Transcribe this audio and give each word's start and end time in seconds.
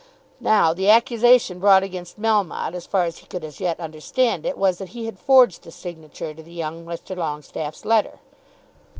Now 0.39 0.73
the 0.73 0.89
accusation 0.89 1.59
brought 1.59 1.83
against 1.83 2.19
Melmotte, 2.19 2.73
as 2.73 2.87
far 2.87 3.03
as 3.03 3.19
he 3.19 3.27
could 3.27 3.43
as 3.43 3.59
yet 3.59 3.79
understand 3.79 4.47
it, 4.47 4.57
was 4.57 4.79
that 4.79 4.89
he 4.97 5.05
had 5.05 5.19
forged 5.19 5.61
the 5.61 5.69
signature 5.71 6.33
to 6.33 6.41
the 6.41 6.51
young 6.53 6.83
Mr. 6.85 7.15
Longestaffe's 7.15 7.85
letter. 7.85 8.17